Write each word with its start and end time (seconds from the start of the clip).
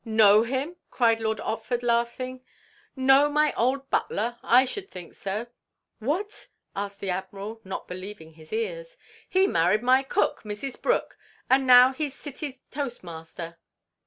"Know 0.03 0.41
him!" 0.41 0.77
cried 0.89 1.19
Lord 1.19 1.37
Otford, 1.41 1.83
laughing, 1.83 2.43
"Know 2.95 3.29
my 3.29 3.53
old 3.53 3.87
butler! 3.91 4.39
I 4.41 4.65
should 4.65 4.89
think 4.89 5.13
so!" 5.13 5.45
"What?" 5.99 6.47
asked 6.75 7.01
the 7.01 7.11
Admiral, 7.11 7.61
not 7.63 7.87
believing 7.87 8.33
his 8.33 8.51
ears. 8.51 8.97
"He 9.29 9.45
married 9.45 9.83
my 9.83 10.01
cook, 10.01 10.41
Mrs. 10.41 10.81
Brooke! 10.81 11.19
And 11.51 11.67
now 11.67 11.93
he 11.93 12.09
's 12.09 12.15
City 12.15 12.63
toast 12.71 13.03
master." 13.03 13.59